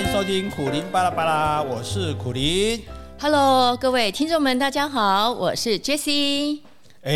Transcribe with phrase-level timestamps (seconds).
[0.00, 2.80] 欢迎收听苦林巴拉巴拉，我是苦林。
[3.18, 6.60] Hello，各位听众们，大家好，我是 Jessie。
[7.02, 7.12] 哎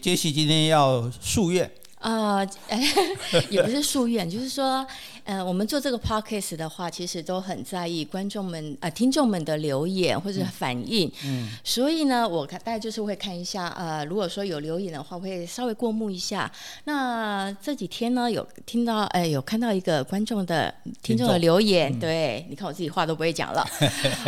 [0.00, 1.68] ，Jessie 今天要夙愿。
[1.98, 2.36] 啊、
[2.68, 2.80] 呃，
[3.50, 4.86] 也不是夙愿，就是说，
[5.24, 11.10] 呃，我们做这个 podcast 的话，其实都很在意观众们啊、呃、听众们的留言或者反应。
[11.24, 16.50] 嗯，所以呢，我看大概就是会看一下，呃，如果说有留言的话，会稍微过目一下。
[16.84, 23.66] 那这几天呢，有听到，哎、呃，有看到一个观众的听众的留言，嗯、对，你看我自己话都不会讲了。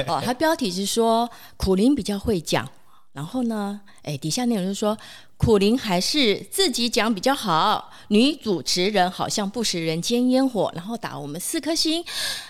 [0.06, 2.68] 哦，他标题是说苦苓比较会讲，
[3.12, 4.96] 然后呢，哎，底下内容就说。
[5.38, 12.04] 苦苓还是自己讲比较好，女主持人好像不食人间烟火，然后打我们四颗星。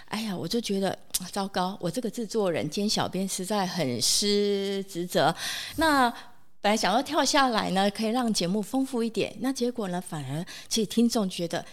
[0.09, 0.99] 哎呀，我就觉得
[1.33, 5.35] 糟糕，我这个制作人兼小编实在很失职责。
[5.77, 6.11] 那
[6.61, 11.65] 本来想要跳下来呢，可以让节目丰富一点，那结果呢，反而其实听众觉得。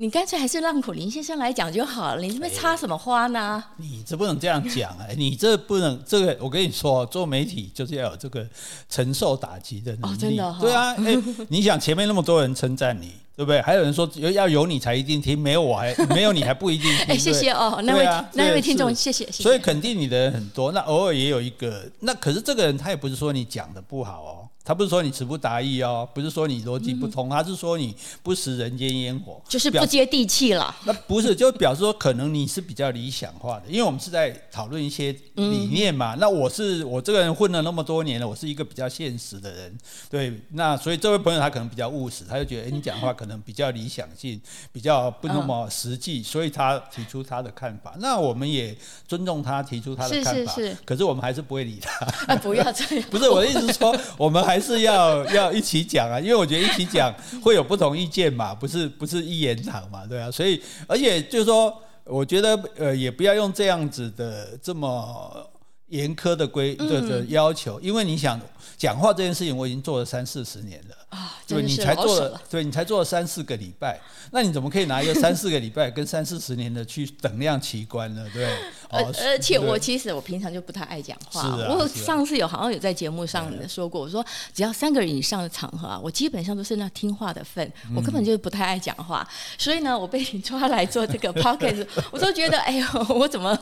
[0.00, 3.64] 你干脆还是让苦林先生来讲就好了，你这边插什么花呢？
[3.78, 8.48] 欸、你这不能这样讲哎、欸， 你这不能这个，我跟你说，做媒体就是要有这个
[8.88, 10.14] 承受打击的能力。
[10.14, 10.56] 哦，真的、哦？
[10.60, 13.62] 对啊，哎、欸，你想前面那么多人称赞你，对不对？
[13.62, 17.00] 还有人说要有你才一定听，没有我还 没有你还不一定听。
[17.02, 19.24] 哎、欸，谢谢哦，那位、啊、那位听众，谢谢。
[19.30, 24.48] 所以肯定你的人很多，那偶尔也有一个，那可是这个人他也不是说你讲的不好哦。
[24.64, 30.76] 他不是说你词不达意哦，不是说你逻辑不通，他是说你不食人间烟火，就是不接地气了。
[30.84, 36.14] 那不是，就表示说可能你是比较理想化的，因为我们是在讨论一些理念嘛。
[36.20, 39.78] 那我是我这个人混了那么多年了，我是一个比较现实的人，
[40.10, 40.38] 对。
[40.50, 44.38] 那所以这位朋友他可能比较务实，他就觉得，哎，你讲话可 能比较理想性，
[44.70, 47.94] 比较不那么实际，所以他提出他的看法。
[47.98, 48.76] 那我们也
[49.06, 50.76] 尊重他提出他的看法，是是是。
[50.84, 52.04] 可是我们还是不会理他。
[52.26, 53.04] 啊，不要这样。
[53.10, 54.58] 不是我的意思是说， 我们还。
[54.58, 65.48] 还是要要一起讲啊，因为我觉得一起讲会有不同意见嘛，不是不是一言堂嘛，对啊，所以而且就是说，我觉得呃也不要用这样子的这么
[65.88, 68.40] 严苛的规的的要求，因为你想
[68.76, 73.98] 讲话这件事情，我已经做了三四十年了啊，对，你才做了，对你才做了三四个礼拜，
[74.30, 78.26] 那你怎么可以拿一个三四个礼拜跟三四十年的去等量齐观呢？
[78.32, 78.48] 对。
[78.90, 81.42] 而而且我其实我平常就不太爱讲话。
[81.68, 84.24] 我上次有好像有在节目上说过，我说
[84.54, 89.26] 只要三个人以上的场合啊，我基本上都是那听话的份，我根本就不太爱讲话。
[89.56, 93.58] 所以呢，我被你抓来做这个 p o c k e t 我都觉得哎呦，我怎么？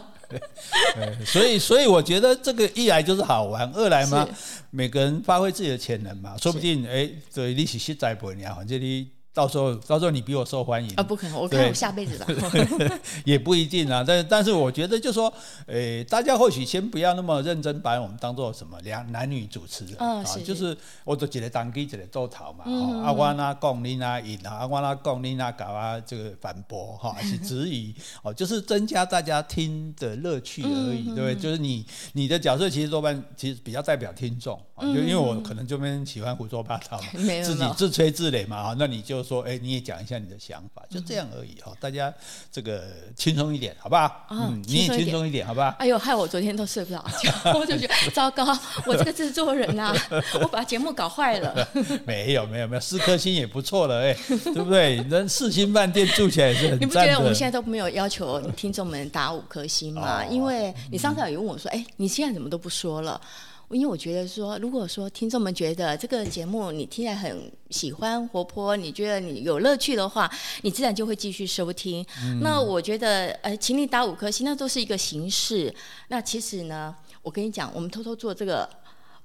[1.24, 4.28] 所以所以我觉得这个一来就是好玩，二来嘛，
[4.70, 9.15] 每个人发挥自己的潜能嘛，说不定哎，对，你是实在不一样，反正你。
[9.36, 11.02] 到时候，到时候你比我受欢迎啊？
[11.02, 12.26] 不可能，我看我下辈子吧。
[13.26, 15.30] 也不一定啊，但但是我觉得，就说，
[15.66, 22.64] 诶，大家或许先不要那么认真把我们当做什么两男女主持人啊，就是我都觉得当机者的做头嘛。
[23.04, 31.34] 啊，我那讲你那引啊，我那讲你那搞啊，这个反驳哈， 是质疑哦，就是增加大家听的乐趣而已，对不对？
[31.34, 36.98] 就是你你的角色其实多半其实比较代表听众，就因为我可能这边喜欢胡说八道，
[37.44, 39.25] 自己自吹自擂嘛，啊那你就。
[39.26, 41.72] 说，哎，你也讲一下你的想法，就这样而已哈。
[41.80, 42.12] 大家
[42.52, 42.84] 这个
[43.16, 44.26] 轻松一点，好不好？
[44.30, 45.74] 嗯，你也轻松一点，好不好？
[45.78, 48.46] 哎呦，害我昨天都睡不着觉， 我就觉得糟糕，
[48.86, 49.92] 我这个制作人啊，
[50.40, 51.68] 我把节目搞坏了。
[52.06, 54.96] 没有，没有，没有，四颗星也不错了，哎，对不对？
[55.08, 56.78] 人四星饭店住起来也是很。
[56.78, 60.24] 你不觉得我们现在都没有要求听众们打五颗星吗？
[60.26, 63.20] 因为你上次有问我说，哎，你现在怎么都不说了？
[63.70, 70.30] 因为我觉得说，如果说听众们觉得这个节目你听起来很喜欢、活泼，你觉得你有乐趣的话，
[70.62, 72.04] 你自然就会继续收听。
[72.22, 75.74] 嗯、那我觉得，呃，请你打五颗星，那都是一个形式。
[76.08, 78.68] 那其实呢，我跟你讲，我们偷偷做这个。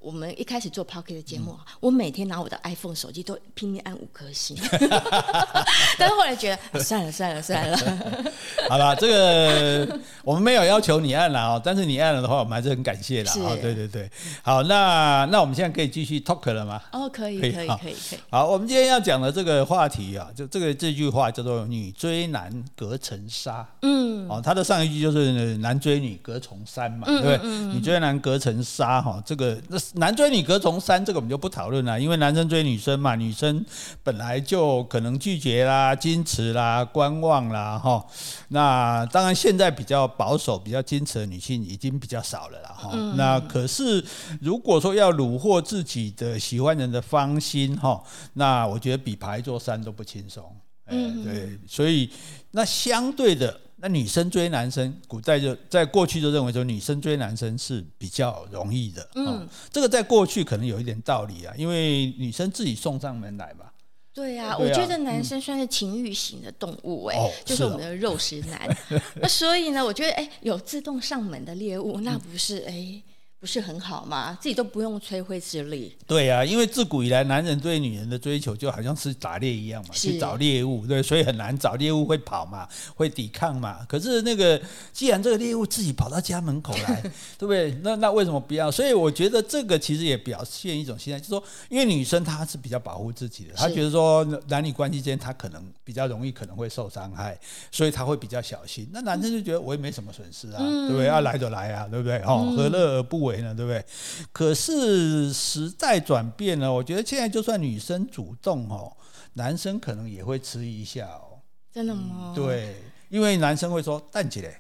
[0.02, 4.58] 我们一开始做 Podcast 的节目，嗯、我每天拿我的 iPhone 手机都拼命按五颗星，
[5.98, 8.32] 但是后来觉得算了算了算了，算了
[8.68, 13.56] 好了，这个我们没有要求你按了哦，但是你按了的话，我们还是很感谢的啊。
[13.62, 14.10] 对对对，
[14.42, 16.82] 好，那那我们现在可以继续 talk 了吗？
[16.94, 17.96] 哦，可以可以可以可以。
[18.32, 23.64] 好，我们今天要讲的这个话题啊，就这个这句话叫做“女追男隔层纱”。
[23.84, 27.38] 嗯，哦，他的上一句就是“男追女隔重山”嘛，对不对？
[27.68, 29.78] 女追男隔层纱哈，这个那。
[29.96, 33.66] 男追女隔重山，这个我们就不讨论了，因为男生追女生嘛，女生
[34.04, 38.06] 本来就可能拒绝啦、矜持啦、观望啦，哈。
[38.50, 42.96] 那当然现在比较保守、比较矜持的女性已经比较少了啦，哈。
[43.18, 44.04] 那可是
[44.40, 48.02] 如果说要虏获自己的喜欢人的芳心，哈，
[48.34, 50.56] 那我觉得比爬一座山都不轻松。
[50.88, 52.10] 嗯，对，所以
[52.52, 53.60] 那相对的。
[53.82, 59.10] 那女生追男生，古代就在过去就认为说女生追男生是比较容易的。
[59.16, 63.66] 嗯，这个在过去可能有一点道理啊，因为女生自己送上门来嘛，
[64.14, 68.70] 对呀、啊，我觉得男生算是情欲型的动物、欸，哎、嗯，就是我们的肉食男。
[68.92, 73.02] 哦、 那所以呢，我觉得，哎，有自动上门的猎物，那不是哎。
[73.42, 74.38] 不是很好吗？
[74.40, 75.98] 自己都不用吹灰之力。
[76.06, 83.84] 对呀、啊，因为自古以来，男人对女人的追求就好像是打猎一样嘛，去找猎物，对，所以很难找猎物会跑嘛，会抵抗嘛。
[83.90, 84.62] 可是那个，
[84.94, 87.02] 既然这个猎物自己跑到家门口来，
[87.40, 87.72] 对不对？
[87.82, 88.70] 那那为什么不要？
[88.70, 97.36] 所以我觉得这个其实也表现一种心态，就是说，因为女生她是比较保护自己的，她觉得说男女关系间她可能比较容易可能会受伤害，
[97.72, 98.88] 所以她会比较小心。
[98.94, 101.08] 那男生就觉得我也没什么损失啊，嗯、对不对？
[101.08, 102.20] 要来就来啊，对不对？
[102.20, 103.31] 哦，何乐而不为？
[103.38, 103.86] 对不对？
[104.32, 108.92] 可是时代转变了，我觉得现在就算女生主动哦，
[109.34, 111.40] 男生可能也会迟疑一下哦。
[111.72, 112.34] 真的吗？
[112.34, 112.76] 嗯、对，
[113.10, 114.58] 因为男生会说：“蛋姐嘞，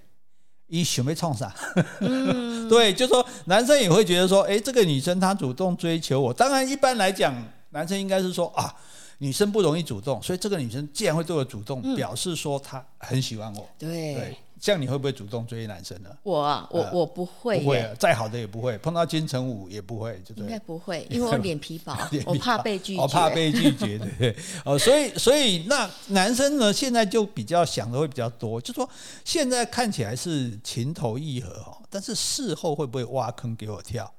[0.67, 1.53] 你准备冲啥？”
[1.99, 7.35] 嗯、 对，就说男生也会觉得说：“哎，这个女生她主动追求我。”当然，一般来讲，
[7.71, 8.73] 男生应该是说啊，
[9.17, 13.67] 女生不容易主动，所以这个女生既然会对我主动，嗯、表示说她很喜欢我。
[13.77, 14.15] 对。
[14.15, 16.09] 对这样你会不会主动追男生呢？
[16.21, 20.43] 我啊，我我不会，不会，再好的也不会，碰到金城武也不会，对不对？
[20.43, 21.97] 应该不会，因为 我脸皮薄，
[22.27, 24.35] 我怕被拒绝，我怕被拒绝，对不对？
[24.63, 28.87] 哦，所以所以那男生呢，现在就比较想的会比较多，就说
[29.25, 34.13] 现在看起来是情投意合哦，但是事后会不会挖坑给我跳？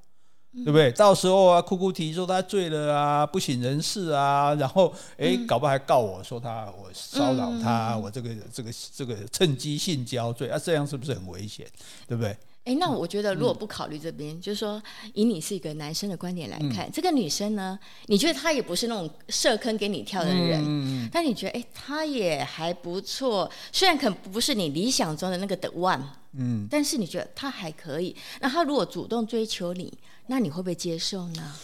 [0.55, 0.93] 对不对？
[0.93, 11.67] 到时候啊，哭哭啼说他醉了啊，不省人事啊，然后哎，搞不好还告我说他我骚扰他，我这个这个这个趁机性交罪啊，这样是不是很危险？
[12.07, 12.37] 对不对？
[12.65, 14.81] 哎，那我觉得如果不考虑这边，嗯、就是说
[15.15, 17.77] 以你是一个男生的观点来看，嗯、这个女生呢，
[18.07, 26.03] 你觉得她也不是那种设坑给你跳的人，嗯、但你觉得哎，她也还不错，虽然可能不是你理想中的那个 the one，
[26.35, 28.15] 嗯，但是你觉得她还可以。
[28.41, 29.93] 那她如果主动追求你，
[30.29, 31.55] 那你会不会接受呢？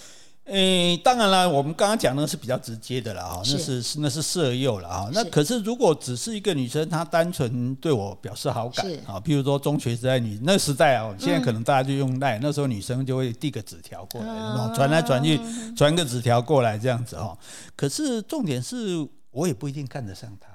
[0.48, 5.10] 诶、欸，当然了，我们刚刚讲的是比较直接的了哈，那是是那是色诱了哈。
[5.12, 15.38] 那可是如果只是一个女生，她单纯对我表示好感啊，譬如说中学时代女那时代啊，现在可能大家就用赖，那时候女生就会递个纸条过来，传来传去，
[15.76, 17.36] 传个纸条过来这样子哈。
[17.76, 20.48] 可是重点是我也不一定看得上她。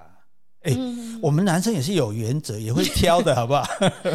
[0.64, 3.66] 哎，欸嗯、我们男生也是有原则，也会挑的，好不好？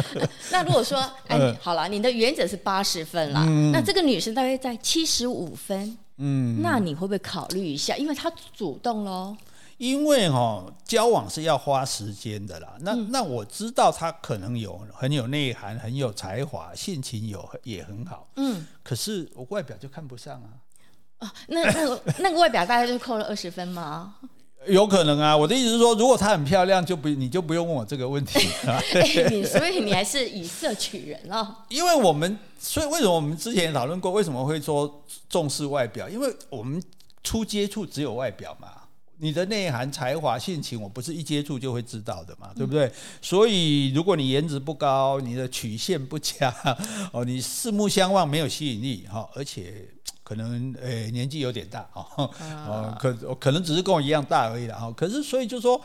[0.53, 7.97] 那如果说，哎，好了，你的原则是八十分啦，嗯、那这个女生大概在七十五分，嗯，那你会不会考虑一下？
[7.97, 9.35] 因为她主动喽。
[9.79, 12.75] 因为哈、哦，交往是要花时间的啦。
[12.81, 18.67] 那、嗯、那我知道她可能有很有内涵，很有才华，性情有也很好，嗯。
[18.83, 20.49] 可是我外表就看不上啊。
[21.21, 24.17] 哦、那那个那个外表大概就扣了二十分吗？
[24.67, 28.79] 有可能啊，我的意思是说，如果她很漂亮，就不你就不用问我这个问题啊。
[29.31, 31.55] 你所以你还是以色取人哦。
[31.69, 36.09] 因为我们所以为什么我们之前讨论过，为什么会说重视外表？
[36.09, 36.81] 因为我们
[37.23, 38.67] 初接触只有外表嘛，
[39.17, 42.85] 你的内涵、才华、性情，我不是一接触就会知道的嘛，对不对？
[42.85, 42.91] 嗯、
[43.21, 46.53] 所以如果你颜值不高，你的曲线不佳，
[47.13, 49.87] 哦，你四目相望没有吸引力哈，而且。
[50.29, 52.29] 可能诶、欸、年纪有点大哦，
[52.67, 54.93] 哦可可能只是跟我一样大而已了啊。
[54.95, 55.81] 可是所以就说，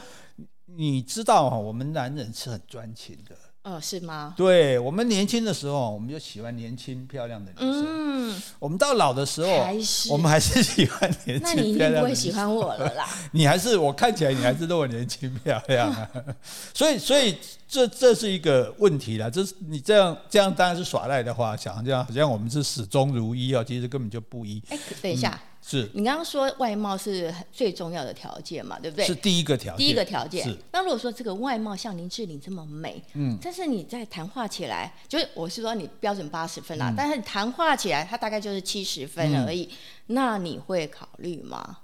[0.66, 3.34] 你知道啊，我们男人是很专情的。
[3.64, 4.34] 哦，是吗？
[4.36, 7.86] 对，我们年轻的时候，我们就喜欢年轻漂亮的女生。
[7.86, 9.66] 嗯，我们到老的时候，
[10.10, 11.62] 我们还是喜欢年轻漂亮的女生。
[11.62, 13.08] 那你一定不会喜欢我了啦？
[13.32, 16.06] 你还是我看起来，你还是那么年轻漂亮啊。
[16.74, 19.30] 所以，所以这这是一个问题啦。
[19.30, 24.62] 这是你这样这样当然是耍赖的话，想这样好像我们是始终如一哦，其实根本就不一。
[24.68, 25.30] 哎，等一下。
[25.42, 29.06] 嗯是你刚刚说外貌是最重要的条件嘛，对不对？
[29.06, 29.78] 是第一个条件。
[29.78, 30.46] 第一个条件。
[30.72, 39.76] 那如果说这个外貌像林志玲这么美，嗯，但是你在谈话起来，就是我是说你标准八十分啦，嗯、但是谈话起来，它大概就是七十分而已，嗯、
[40.08, 41.78] 那你会考虑吗？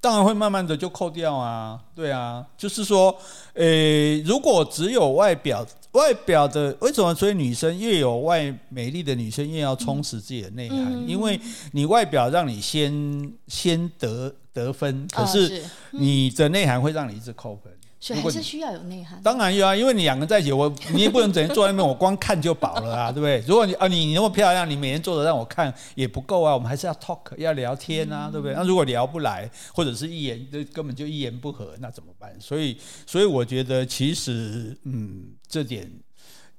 [0.00, 3.14] 当然会慢慢的就扣掉啊，对啊，就是说，
[3.54, 7.12] 诶、欸，如果只有外表，外表的为什么？
[7.14, 11.40] 所以女生越有外美丽的女生越要充实自己的内涵，嗯、因为
[11.72, 17.72] 你外表让你先先得得分，可是你的内涵会让你一直扣分。
[18.00, 19.20] 所以还是需要有内涵。
[19.22, 23.42] 当然有啊，因为你两个人在一起，我 你也不能整天坐在那边，我光看就饱了啊，对不对？
[23.46, 28.54] 如果你啊你你那么漂亮，你每天坐着让我看也不够啊，我们还是要 talk 要聊天啊，对不对？
[28.54, 32.32] 那如果聊不来，或者是一言根本就一言不合，那怎么办？
[32.40, 32.76] 所以
[33.06, 35.90] 所以我觉得其实嗯这点。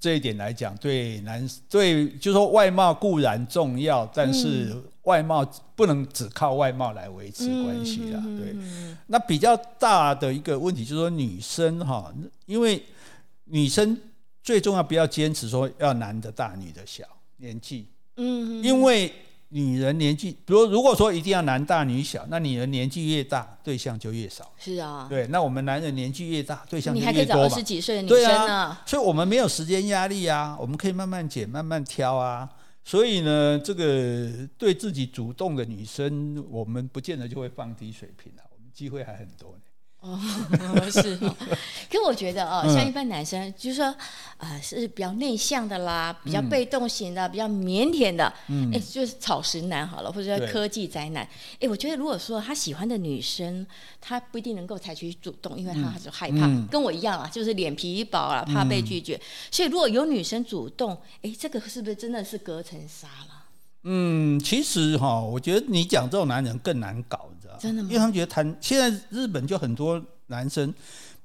[0.02, 8.22] 这一点来讲，对男对，就是说外貌固然重要，但是外貌不能只靠外貌来维持关系啦。
[8.22, 8.56] 对，
[9.08, 12.14] 那比较大的一个问题就是说，女生哈，
[12.46, 12.84] 因为
[13.46, 13.98] 女生
[14.44, 17.04] 最重要不要坚持说要男的大女的小
[17.38, 17.88] 年纪，
[18.18, 19.12] 嗯，因为
[19.52, 24.52] 女人年纪，比如如果说一定要男大女小，那女人年纪越大，对象就越少。
[24.58, 27.12] 是啊，对，那我们男人年纪越大，对象就越多。
[27.12, 28.26] 你还可以找二十几岁的女生呢。
[28.26, 32.48] 对啊，所以我们没有时间压力啊，我们可以慢慢捡，慢慢挑啊。
[32.90, 39.62] 所以呢，这个对自己主动的女生，我们不见得就会放低水平啊，我们机会还很多呢。
[40.02, 40.20] 哦，
[40.92, 41.18] 是。
[41.22, 41.36] 哦，
[41.92, 43.86] 可我觉得哦，像一般男生，嗯、就是说，
[44.38, 51.30] 啊、呃，是比较内向的啦，比较被动型的，嗯、比较腼腆的，嗯，哎，就是草食男好了，或者说科技宅男，哎
[51.60, 53.66] 对，我觉得如果说他喜欢的女生，
[54.00, 63.39] 他不一定能够采取主动，因为他就害怕，嗯、跟我一样啊，就是脸皮薄啊，怕被拒绝，嗯、所以如果有女生主动，哎，这个是不是真的是隔层纱了？
[63.84, 67.30] 嗯，其实哈，我觉得你讲这种男人更难搞。
[67.60, 67.90] 真的吗？
[67.90, 70.74] 因为他们觉得谈现在日本就很多男生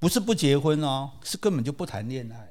[0.00, 2.50] 不是不结婚哦，是根本就不谈恋爱，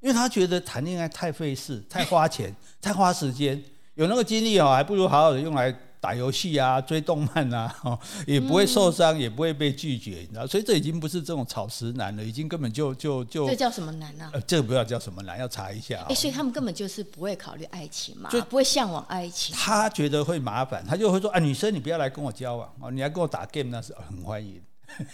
[0.00, 3.60] 因为他觉得谈恋爱太费事、太花钱、太花时间，
[3.94, 5.76] 有那个精力哦，还不如好好的用来。
[6.00, 14.30] 打游戏啊，追动漫啊，哦，也不会受伤，嗯、也不会被拒绝，你知道，所以这已经不是这种草食男了，已经根本就就就这叫什么男啊？
[14.32, 15.96] 呃，这个不要叫什么男，要查一下。
[16.02, 19.54] 哎、欸，所以他们根本就是不会考虑爱情嘛，就不会向往爱情。
[19.56, 24.60] 他觉得会麻烦，他就会说啊，女生你不要来跟我交往哦，你来跟我打 game 那是很欢迎。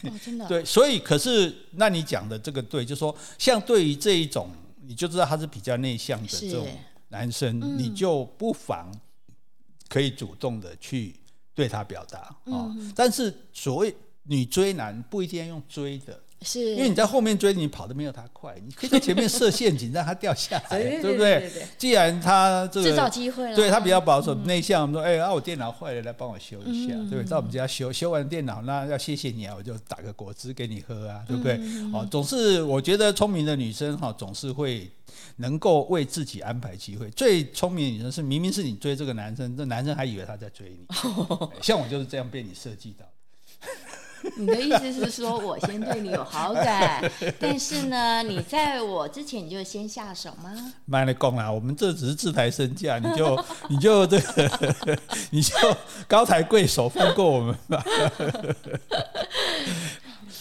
[0.03, 0.47] 哦，真的。
[0.49, 4.51] 对，所以可是那你讲的这个对，就是说像对于这一种，
[4.87, 6.69] 你就知道他是比较内向的这种
[7.09, 8.93] 男生，嗯、你就不妨
[9.95, 11.15] 可以主动的去。
[11.57, 21.51] 对他表达啊，嗯、但是所谓女追男不一定要用追的，是因为你在后面追，你跑得没有他快，你可以在前面设陷阱让他掉下来，对不对？
[21.79, 27.25] 既然他这个制造机会了，对他比较保守内向，我们说哎啊，我电脑坏了，来帮我修一下，对不对？
[27.25, 31.59] 在我们家修修完电脑，那要谢谢你啊，我就打个果汁给你喝啊，对不对？
[31.93, 34.91] 哦，总是我觉得聪明的女生哈，总是会。
[35.37, 40.87] 能够为自己安排机会，最聪明的女生是明明是你追这个男生，这男生还以为他在追你。
[41.63, 43.05] 像我就是这样被你设计到。
[44.37, 50.73] 你的意思是说我先对你有好感， 但是呢，你在我之前你就先下手吗？
[50.87, 54.99] 慢了讲啦，我们这只是自抬身价，你就 你就这个
[55.31, 55.55] 你就
[56.09, 57.85] 高抬贵手放过我们吧。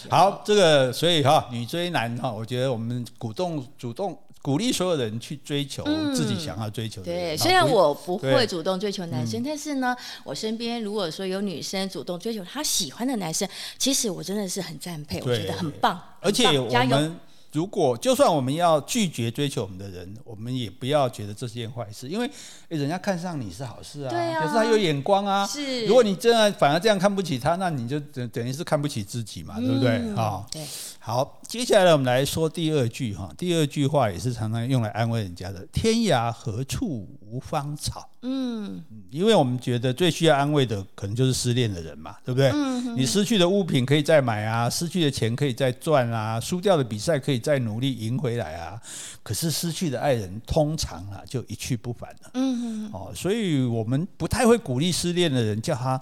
[0.10, 4.18] 好，这个所以哈，女追男哈，我觉得我们鼓动主动。
[4.43, 7.05] 鼓励所有人去追求自己想要追求的。
[7.05, 9.95] 对，虽然我不会主动追求男生，但是呢，
[10.25, 13.47] 我身边如果说有女生主动追求她喜欢的男生，
[13.77, 15.97] 其实我真的是很赞佩，我觉得很棒。
[16.19, 17.17] 而且我们
[17.53, 22.29] 如果就算我们要拒绝追求我们的人，我们也不要觉得这是件坏事，因为
[22.67, 24.10] 人家看上你是好事啊，
[24.41, 25.45] 可是他有眼光啊。
[25.45, 29.98] 是，如果你真的反而这样看不起他，那你就等等于是看不起自己嘛，对不对？
[30.15, 30.65] 啊，对。
[31.00, 33.31] 好，接下来我们来说第二句哈。
[33.38, 42.50] 第二句话也是常常用来安慰人家的：“天涯何处无芳草。”嗯，因为我们觉得最需要安慰的，可能就是失恋的人嘛，对不对？
[42.51, 48.82] 嗯，你失去的物品可以再买啊，失去的钱可以再赚啊，输掉的比赛可以再努力赢回来啊。
[49.22, 52.32] 可是失去的爱人，通常啊就一去不返了。
[52.34, 56.01] 嗯嗯，哦，所以我们不太会鼓励失恋的人，叫他。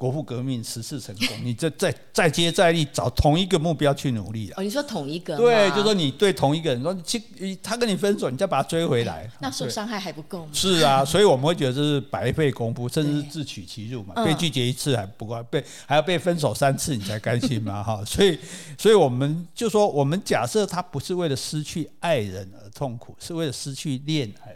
[0.00, 4.54] 国父革命十次成功， 你再再再接再厉，找同一个目标去努力啊！
[4.56, 5.36] 哦，你说同一个？
[5.36, 7.22] 对，就说你对同一个人说，去
[7.62, 10.52] 他跟你分手，你再把他追回来，那受伤害还不够吗？
[10.54, 14.14] 是啊， 所以我们会觉得这是白费功夫，甚至是自取其辱嘛。
[14.24, 17.82] 被拒绝一次还不够，被还要被分手三次，你才甘心嘛？
[17.84, 18.38] 哈，所以，
[18.78, 24.54] 所以我们就说，我们假设他不是为了失去爱人而痛苦，是为了失去恋爱。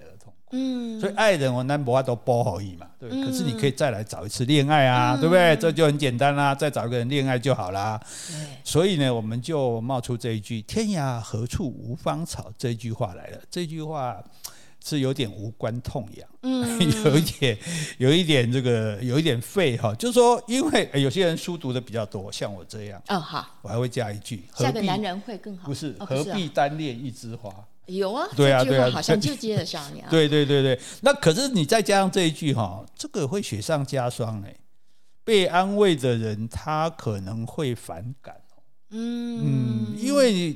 [0.57, 3.11] 嗯，所以爱人我男博都包好意嘛，对。
[3.11, 5.57] 可是你可以再来找一次恋爱啊，对不对？
[5.57, 8.01] 这就很简单啦，再找一个人恋爱就好啦。
[8.63, 13.39] 所以呢，我们就冒出这一句“天涯何处无芳草”这句话来了。
[13.51, 14.23] 这句话
[14.85, 17.59] 是有点无关痛痒，嗯， 有一点，
[17.99, 19.93] 有一点这个，有一点废哈。
[19.95, 25.67] 就是说，因为有些人书读的比较多，像我这样，哦好，我还会加一句：下个男人会更好。
[25.67, 27.53] 不是，何必单恋一枝花？
[27.87, 30.09] 有啊，对啊，对啊，好像就接得上你啊。
[30.11, 34.55] 对对对对，那可是你再加上这一句哈，这个会雪上加霜哎。
[35.27, 38.61] 被安慰的人他可能会反感哦。
[38.91, 40.55] 嗯嗯，因为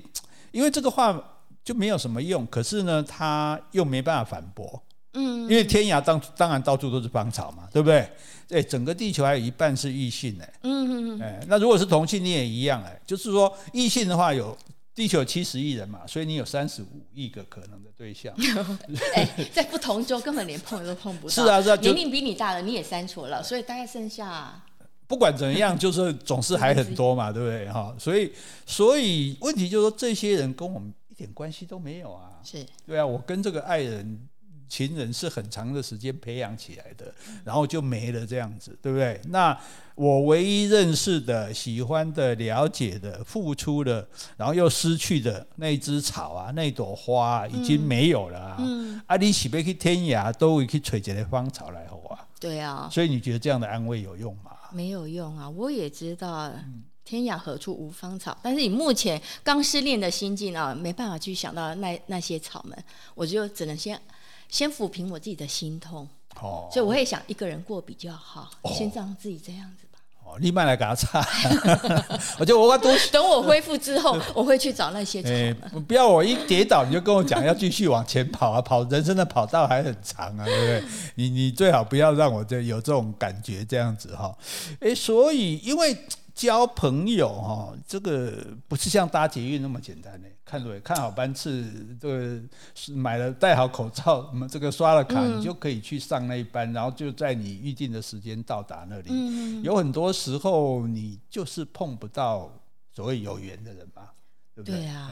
[0.52, 1.18] 因为这个话
[1.64, 4.82] 就没有什么用，可是呢，他又没办法反驳。
[5.14, 8.10] 嗯，因为天涯当当然到处都是芳草嘛，对不对？
[8.50, 10.52] 哎，整个地球还有一半是异性哎。
[10.62, 11.22] 嗯嗯嗯。
[11.22, 14.56] 哎，那如果是同性你也一样哎，就是说异性的话有。
[14.98, 18.34] 地球有七十亿人嘛，所以你有三十五亿个可能的对象。
[19.14, 21.32] 哎，在不同州根本连碰都碰不到。
[21.32, 24.60] 是啊，是啊，年龄比你大了你也删除了，所以大概剩下。
[25.06, 27.70] 不管怎样，就是总是还很多嘛， 对不对？
[27.70, 28.32] 哈，所以
[28.66, 32.32] 所以问题就是说，这些人跟我们一点关系都没有啊。
[32.42, 32.66] 是。
[32.84, 34.18] 对啊，我跟这个爱人
[34.68, 37.12] 情人是很长的时间培养起来的，
[37.44, 39.20] 然后就没了这样子，对不对？
[39.28, 39.58] 那
[39.94, 44.06] 我唯一认识的、喜欢的、了解的、付出的，
[44.36, 48.56] 然后又失去的那只草啊，那朵花、啊、已经没有了啊！
[48.60, 52.24] 嗯、啊，你喜不去天涯都会去垂一个芳草来喝啊？
[52.38, 54.52] 对啊，所以你觉得这样的安慰有用吗？
[54.70, 55.48] 没有用啊！
[55.50, 56.52] 我也知道，
[57.04, 62.84] 天涯何处无芳草，但是你目前刚失恋的心境啊，没办法去想到那那些草们，
[63.16, 64.00] 我就只能先。
[64.48, 66.08] 先抚平我自己的心痛，
[66.40, 69.98] 哦，所以我会想一个人过比较好，哦、先让自己这样子吧。
[70.24, 71.24] 哦，立马来给他擦，
[72.38, 75.54] 我就我多 等我恢复之后， 我会去找那些哎、欸。
[75.86, 80.84] 不要我一跌倒你就跟我讲要继续往前跑啊，跑人生的跑道还很长啊，对不对？
[81.14, 84.36] 你你最好不要让我这有这种感觉这样子哈。
[84.80, 85.96] 哎、欸，所以因为。
[86.38, 90.28] 交朋友哈，这个不是像搭捷运那么简单的。
[90.44, 91.64] 看对，看好班次，
[92.00, 92.40] 这个
[92.76, 99.62] 是买了戴好口罩， 我们这个刷了卡，你就可以去上那一班，然后就在你预定的时间到达那里。
[99.62, 102.48] 有很多时候你就是碰不到
[102.92, 104.04] 所谓有缘的人嘛，
[104.54, 104.78] 对不对？
[104.78, 105.10] 对啊。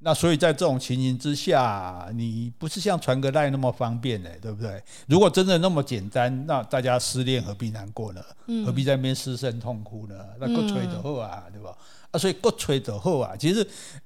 [0.00, 4.80] 那所以在这种情形之下，你不是像传个赖那么方便呢，对不对？
[5.08, 8.22] 如果真的那么简单，那大家失恋何必难过呢？
[8.46, 10.14] 嗯、何必在那边失声痛哭呢？
[10.38, 11.74] 那各吹就好啊，对吧？
[12.10, 13.34] 啊，所以各吹就好啊。
[13.36, 13.62] 其实，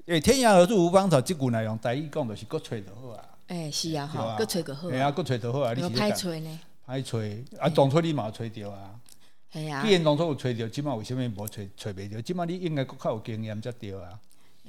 [0.07, 3.25] 诶、欸，天涯何处无芳草，这句来用台语讲就是各吹就好啊。
[3.49, 4.89] 诶、欸，是啊，好，各吹就好。
[4.91, 5.75] 哎啊，各吹就好啊。
[5.75, 6.61] 你歹吹呢？
[6.87, 8.95] 歹吹啊，当初你嘛吹掉啊。
[9.53, 9.85] 系啊。
[9.85, 12.21] 既然当初有吹掉，今麦为什么无吹吹袂掉？
[12.21, 14.17] 今麦你应该较有经验才对啊。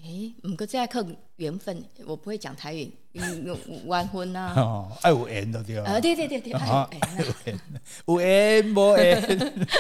[0.04, 1.00] 哎，不过这要靠
[1.36, 3.56] 缘分，我不会讲台语，有
[3.86, 4.52] 缘分呐。
[4.58, 5.92] 哦，爱有缘的对吧？
[5.92, 6.88] 啊，对对对对，爱
[7.20, 7.60] 有缘，
[8.08, 8.74] 无缘，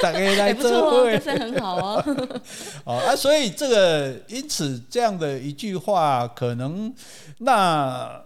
[0.03, 0.69] 大家来做。
[0.69, 2.03] 不错哦，这是很好哦。
[2.85, 6.93] 哦啊，所以这个因此这样的一句话，可能
[7.39, 8.23] 那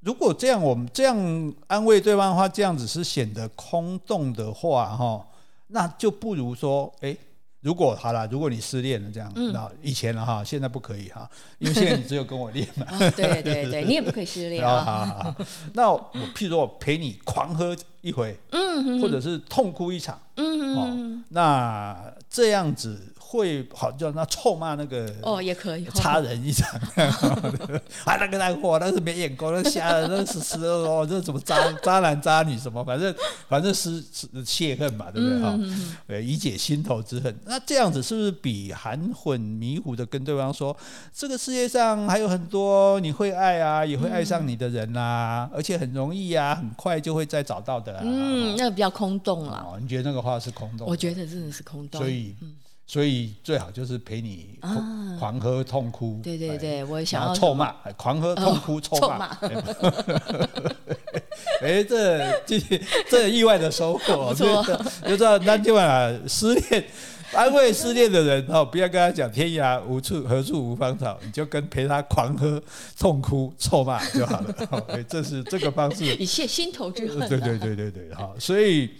[0.00, 5.24] 如果这样，我们这样安慰对方的话，这样子是显得空洞的话，哈，
[5.68, 7.16] 那就不如说，哎。
[7.66, 12.86] 如果好了，如果你失恋了这样，那、嗯、以前了哈，现在不可以哈，因为现在你只有跟我练嘛。
[12.94, 14.84] 哦、对对对，你也不可以失恋啊。
[14.86, 15.34] 好好好，
[15.72, 15.98] 那我
[16.32, 18.38] 譬如说我陪你狂喝一回，
[19.02, 23.12] 或者是痛哭一场，嗯哼哼，那这样子。
[23.28, 26.70] 会好叫那臭骂那个哦，也可以插人一场，
[28.04, 33.12] 啊 那个那货那是没眼光，那瞎了，那是是哦，这什么渣渣男渣女什么，反正
[33.48, 35.58] 反正是是泄恨嘛，对不对哈？
[36.06, 37.36] 呃，以解心头之恨。
[37.44, 40.74] 那这样子是不是比含混迷糊的跟对方说，
[41.12, 47.98] 这个世界上还有很多你会爱啊，也会爱上你的人啊，而且很容易啊，很快就会再找到的。
[48.04, 49.66] 嗯，那个比较空洞了。
[49.66, 50.86] 哦，你觉得那个话是空洞？
[50.88, 52.00] 我觉得真的是空洞。
[52.00, 52.36] 所以。
[52.88, 54.60] 所以最好就是陪你
[55.18, 59.26] 狂喝痛哭，对对对，我想要臭骂，狂喝痛哭臭骂。
[61.60, 62.60] 哎， 这这
[63.10, 64.32] 这意外的收获。
[64.32, 66.84] 就知道那今晚啊，失恋
[67.32, 72.62] 安慰失恋的人哦，不要跟他讲天涯无处何处无芳草，你就跟陪他狂喝
[72.96, 74.54] 痛哭臭骂就好了。
[74.94, 77.28] 哎，这是这个方式，以泄心头之恨。
[77.28, 78.90] 对对对对对，好，所以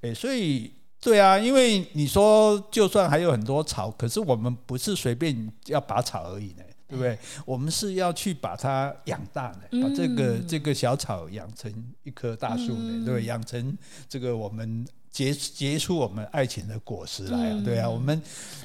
[0.00, 0.72] 哎，所以。
[1.00, 7.16] 对啊，因为你说就算还有很多草，可是我们不是随便要拔草而已呢，对不对？
[7.44, 13.24] 我们是要去把它养大呢，把这个这个小草养成一棵大树呢，对不对？
[13.24, 13.76] 养成
[14.08, 17.88] 这个我们结结出我们爱情的果实来啊，对啊。
[17.88, 18.20] 我们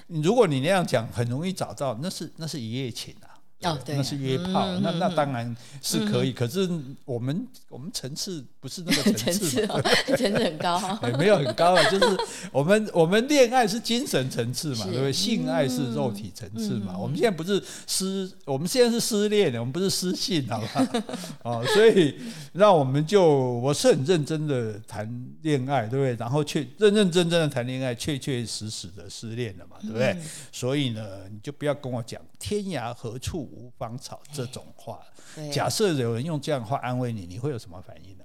[0.08, 3.31] 如果你那样讲，很容易找到，那是那是一夜情啊。
[3.64, 6.32] 哦，对，那是约炮，嗯、那那当然是可以。
[6.32, 6.70] 嗯、可是
[7.06, 9.68] 我们我们层次不是那个 层次，
[10.18, 12.18] 层次 很高哈、欸， 没有很高啊，就是
[12.52, 15.14] 我们我们恋爱是精神层次嘛，对不对？
[15.14, 16.94] 性爱是肉体层次嘛。
[16.96, 20.86] 嗯、我们现在不是失，我们现在是失恋的，我们不是失信，好不好？
[21.44, 22.16] 哦，所以
[22.54, 25.08] 那我们就我是很认真的谈
[25.44, 26.16] 恋爱，对不对？
[26.16, 30.08] 然后确认认真真的谈恋爱，确确实实的失恋了嘛，对不对？
[30.14, 30.22] 嗯、
[30.52, 33.42] 所以呢，你就不要跟我讲天涯何处。
[33.52, 35.00] 无芳草这种话，
[35.54, 38.24] 假设有人用这样的话安慰你，你会有什么反应呢？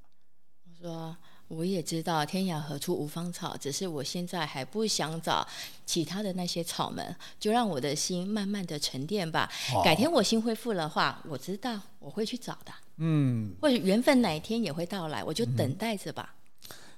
[0.64, 1.16] 我说
[1.48, 5.46] 我也知道天涯何处无芳草，只是我现在还不想找
[5.84, 9.50] 其他的那些草们，就让我的心慢慢的沉淀吧。
[9.74, 12.72] 哦、改天我心恢复的话，我知道我会去找的。
[12.96, 16.34] 嗯，或者缘分哪一天也会到来，我就等待着吧。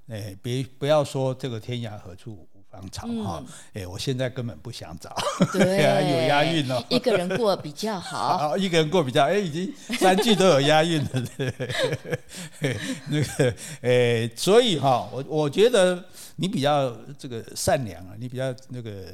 [0.08, 2.48] 哎、嗯，别不要说这个天涯何处。
[2.78, 3.42] 芳草哈，
[3.74, 5.14] 哎，我现在根本不想找，
[5.52, 6.82] 对啊，有押韵哦。
[6.88, 11.52] 一个人过比较 好，一个人过比较，哎，已经三句都有押韵了，对，
[13.08, 16.02] 那个，哎，所以哈，我我觉得
[16.36, 19.06] 你比较这个善良啊，你比较那个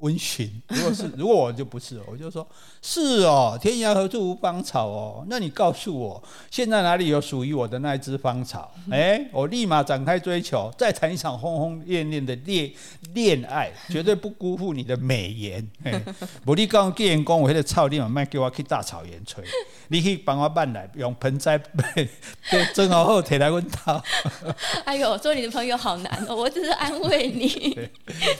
[0.00, 0.50] 温驯。
[0.68, 2.46] 如果是 如果我就不是，我就说
[2.82, 5.24] 是哦，天涯何处无芳草哦。
[5.28, 8.70] 那你告诉我，现在哪里有属于我的那一枝芳草？
[8.90, 12.70] 哎、欸，我立马展开追求，再谈一场轰轰烈烈的恋
[13.14, 15.66] 恋爱，绝对不辜负你的美言。
[16.44, 19.44] 我你刚既然讲我那个草，立马卖给我去大草原吹，
[19.88, 22.08] 你去帮我办来用盆栽，对，
[22.74, 24.02] 正好后提来问他。
[24.84, 27.48] 哎呦，做你的朋友好难哦，我只是安慰你。
[27.74, 27.90] 对，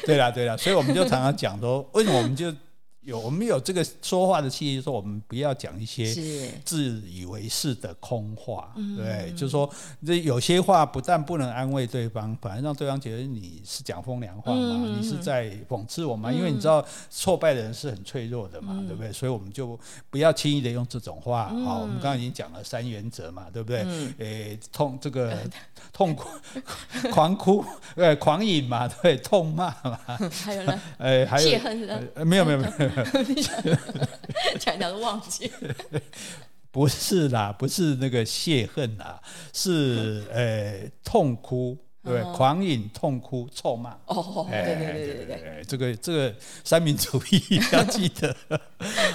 [0.06, 2.54] 对啦，对啦，所以我们就常常讲讲说，为什么我们就。
[3.02, 6.04] 有我们有这个说话的契机，说我们不要讲一些
[6.64, 9.68] 自以为是的空话，对，就是说
[10.06, 19.10] 这有些话不但不能安慰对方，反而让对方觉得你是讲风凉话嘛，你是在讽刺我嘛，因为你知道挫败的人是很脆弱的嘛，对不对？
[19.10, 19.78] 所以我们就
[20.10, 21.48] 不要轻易的用这种话。
[21.64, 23.86] 好，我们刚刚已经讲了三原则嘛，对不对？
[24.18, 25.38] 诶，痛这个
[25.90, 26.28] 痛苦、
[27.10, 27.64] 狂哭、
[27.96, 29.98] 呃，狂饮嘛，对，痛骂嘛，
[30.44, 30.80] 还有呢？
[30.98, 31.58] 诶， 还有？
[32.26, 32.90] 没有，没有，没有。
[34.58, 35.50] 讲讲都忘记，
[36.70, 39.20] 不是啦，不是那个泄恨啦，
[39.52, 43.90] 是 呃、欸、痛哭，对，狂饮、痛哭、臭骂。
[44.06, 46.34] 哦，对对对对对，这个这个
[46.64, 48.34] 三民主义要记得。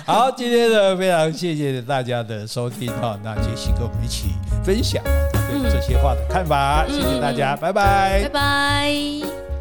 [0.06, 4.30] 好，今天呢，非常谢谢大家的收听哈，那杰西跟我们一起
[4.64, 9.55] 分享他对这些话的看法，谢谢大家，拜拜，拜拜。